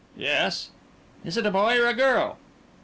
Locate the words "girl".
1.93-2.39